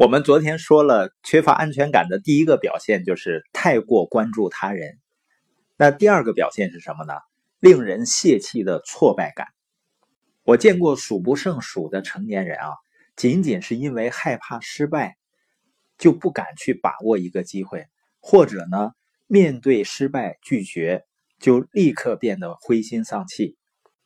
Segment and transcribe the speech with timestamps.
[0.00, 4.98] 我们昨天说了，缺乏安全感的第一个表现就是太过关注他人。
[5.76, 7.12] 那第二个表现是什么呢？
[7.58, 9.48] 令人泄气的挫败感。
[10.42, 12.70] 我见过数不胜数的成年人啊，
[13.14, 15.18] 仅仅是因为害怕失败，
[15.98, 17.84] 就不敢去把握一个机会，
[18.20, 18.92] 或者呢，
[19.26, 21.04] 面对失败拒绝，
[21.38, 23.58] 就立刻变得灰心丧气。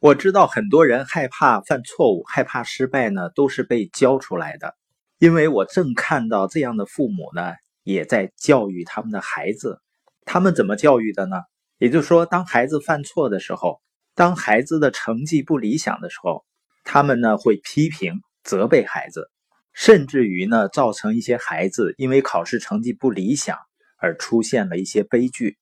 [0.00, 4.76] 我知道很多人害怕犯错误、害怕失败呢，都是被教出来的。
[5.18, 9.80] 因为我正看到这样的父母呢，也在教育他们的孩子。
[10.24, 11.36] 他们怎么教育的呢？
[11.78, 13.80] 也就是说，当孩子犯错的时候，
[14.14, 16.44] 当孩子的成绩不理想的时候，
[16.84, 19.28] 他们呢会批评、责备孩子，
[19.72, 23.58] 甚至于呢造成一些孩子因为考试成绩不理想
[23.96, 25.56] 而出现了一些悲剧。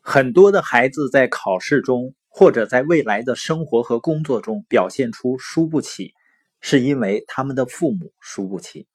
[0.00, 6.12] 很多的孩子在考试中或者在未来的生活和工作中表现出输不起。
[6.60, 8.86] 是因为他们的父母输不起，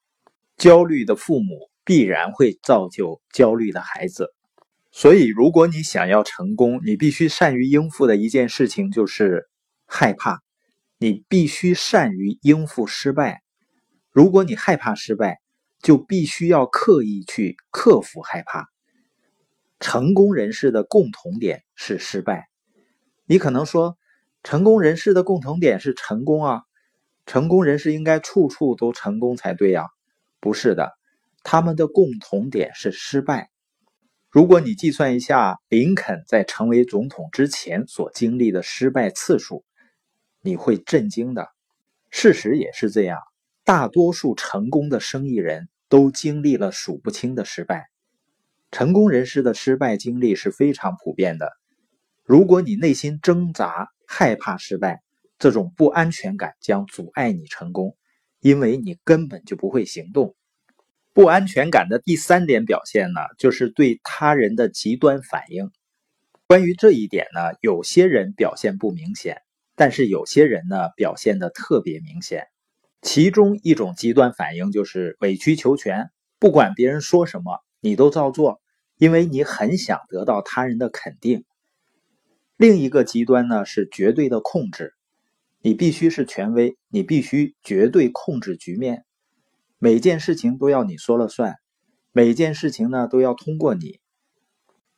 [0.58, 4.34] 焦虑的父母必然会造就焦虑的孩子。
[4.92, 9.48] 所以，如果你想要成功，你必须善于应付的一件事情就是
[9.86, 10.42] 害怕。
[10.98, 13.42] 你必须善于应付失败。
[14.12, 15.40] 如果你害怕失败，
[15.82, 18.68] 就必须要刻意去克服害怕。
[19.80, 22.50] 成功人士的共同点是失败。
[23.26, 23.98] 你可能说，
[24.44, 26.64] 成功人士的共同点是成功啊。
[27.26, 29.86] 成功人士应该处处都成功才对呀，
[30.40, 30.92] 不是的，
[31.44, 33.50] 他们的共同点是失败。
[34.30, 39.66] 如果你计算一下林肯在成为总统之前所经历的失败次数，
[40.42, 41.50] 你会震惊的。
[42.10, 43.20] 事实也是这样，
[43.64, 47.88] 大多数成功的生意人都经历了数不清的失败。
[48.72, 51.52] 成功人士的失败经历是非常普遍的。
[52.24, 55.02] 如果你内心挣扎、害怕失败，
[55.42, 57.98] 这种不安全感将阻碍你成功，
[58.42, 60.36] 因为你根本就不会行动。
[61.14, 65.72] 不安全感的第三点表现呢，就是对他人的极端反应。
[66.46, 69.42] 关于这一点呢，有些人表现不明显，
[69.76, 72.46] 但是有些人呢表现的特别明显。
[73.02, 78.62] 其中一种极端反应就是委曲求全，不管别人说什么，你都照做，
[79.00, 81.46] 因为你很想得到他人的肯定。
[82.58, 84.94] 另一个极端呢是绝对的控制。
[85.64, 89.06] 你必须是权威，你必须绝对控制局面，
[89.78, 91.56] 每件事情都要你说了算，
[92.12, 94.00] 每件事情呢都要通过你。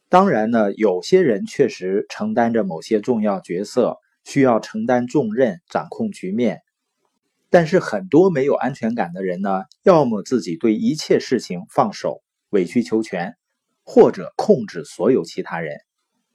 [0.07, 6.61] 当然呢，有些人确实承担着某些重要角色，需要承担重任，掌控局面。
[7.49, 13.35] 但是很多没有安全感的人呢，要么自己对一切事情放手，委曲求全，
[13.83, 15.77] 或者控制所有其他人，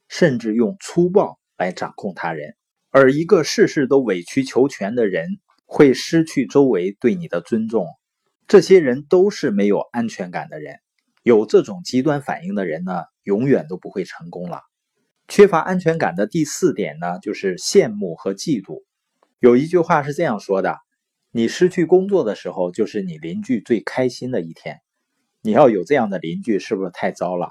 [0.06, 2.56] 甚至用粗暴来掌控他人。
[3.00, 7.86] 而一个事事都委曲求全的人，会失去周围对你的尊重。
[8.48, 10.81] 这些人都是没有安全感的人。
[11.22, 14.62] 有这种极端反应的人呢，永远都不会成功了。
[15.28, 18.82] 缺乏安全感的第四点呢，就是羡慕和嫉妒。
[19.38, 20.78] 有一句话是这样说的
[21.30, 24.80] ：“你失去工作的时候，就是你邻居最开心的一天。”
[25.41, 27.47] 你要有这样的邻居，是不是太糟了？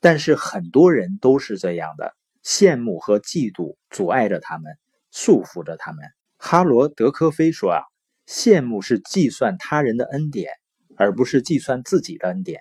[0.00, 2.12] 但是很多人都是这样的。
[2.44, 4.76] 羡慕和嫉妒阻碍着他们，
[5.10, 6.04] 束缚着他们。
[6.38, 7.82] 哈罗德科菲说：“啊，
[8.26, 10.50] 羡慕是计算他人的恩典，
[10.96, 12.60] 而不是计算自己的恩典。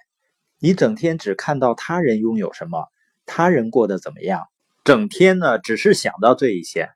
[0.60, 2.88] 你整天只看到他人拥有什么，
[3.26, 4.48] 他人过得怎么样，
[4.84, 6.90] 整天呢只是想到这一些。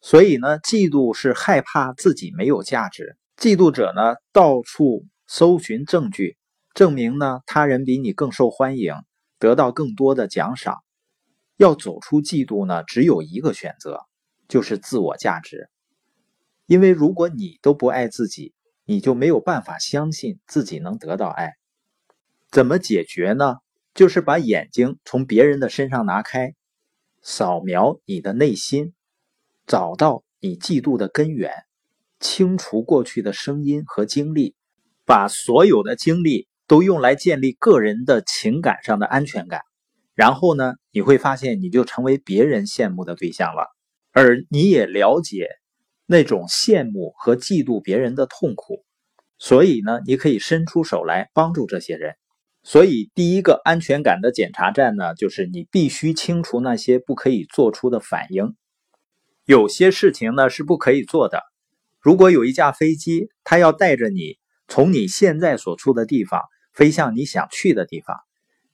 [0.00, 3.16] 所以呢，嫉妒是害怕自己没有价值。
[3.36, 6.36] 嫉妒者呢，到处搜寻证据，
[6.74, 8.94] 证明呢他人比你更受欢迎，
[9.38, 10.78] 得到更多的奖赏。”
[11.60, 14.00] 要走出嫉妒呢，只有一个选择，
[14.48, 15.68] 就是自我价值。
[16.64, 18.54] 因为如果你都不爱自己，
[18.86, 21.52] 你就没有办法相信自己能得到爱。
[22.50, 23.56] 怎么解决呢？
[23.92, 26.54] 就是把眼睛从别人的身上拿开，
[27.20, 28.94] 扫描你的内心，
[29.66, 31.52] 找到你嫉妒的根源，
[32.20, 34.54] 清除过去的声音和经历，
[35.04, 39.60] 把所有的精力都用来建立个人的情感上的安全感。
[40.20, 43.68] 然后呢，你会发现你就成为别人羡慕的对象了，
[44.12, 45.48] 而你也了解
[46.04, 48.84] 那种羡慕和嫉妒别人的痛苦，
[49.38, 52.16] 所以呢，你可以伸出手来帮助这些人。
[52.62, 58.54] 所以，第一个安全感的检查站呢，就是你必须清除那些不可以做出的反应。
[59.46, 61.40] 有些事情呢是不可以做的。
[61.98, 64.36] 如果有一架飞机，它要带着你
[64.68, 66.42] 从你现在所处的地方
[66.74, 68.18] 飞向你想去的地方。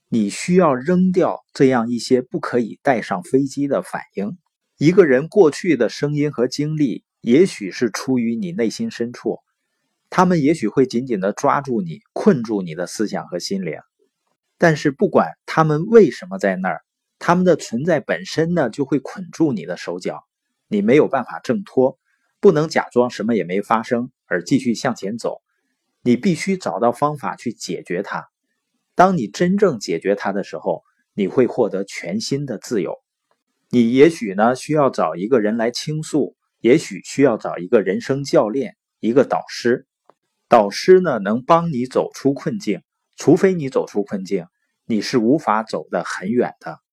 [0.08, 4.38] 你需要扔掉这样一些不可以带上飞机的反应。
[4.78, 9.38] 一个人过去的声音和经历，也许是出于你内心深处，
[10.10, 13.78] 他们也许会紧紧的抓住你，困住你的思想和心灵。
[14.58, 16.82] 但是不管他们为什么在那儿，
[17.18, 20.24] 他们的存在本身呢，就会捆住你的手脚，
[20.68, 21.98] 你没有办法挣脱，
[22.38, 25.40] 不能假装什么也没发生而继续向前走。
[26.02, 28.28] 你必须找到方法去解决它。
[28.96, 30.82] 当你真正解决它的时候，
[31.14, 32.96] 你会获得全新的自由。
[33.70, 39.86] 你也许呢需要找一个人来倾诉，也许需要找一个人生教练，一个导师。
[40.48, 42.80] 导师呢能帮你走出困境，
[43.16, 44.46] 除非你走出困境，
[44.86, 46.78] 你是无法走得很远的。